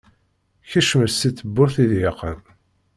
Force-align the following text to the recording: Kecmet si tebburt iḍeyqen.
Kecmet 0.69 1.13
si 1.19 1.29
tebburt 1.31 1.75
iḍeyqen. 1.83 2.39